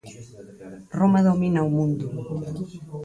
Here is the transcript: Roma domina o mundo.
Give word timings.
Roma 0.99 1.19
domina 1.27 1.67
o 1.67 1.69
mundo. 1.77 2.05